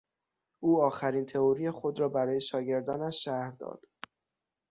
او 0.59 0.81
آخرین 0.83 1.25
تئوری 1.25 1.71
خود 1.71 1.99
را 1.99 2.09
برای 2.09 2.41
شاگردانش 2.41 3.23
شرح 3.23 3.51
داد. 3.55 3.81